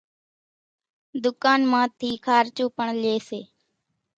ڌُوڪان 1.21 1.61
مان 1.71 1.85
ٿي 1.99 2.09
کارچون 2.25 2.69
پڻ 2.75 2.87
لئي 3.03 3.17
سي، 3.27 3.41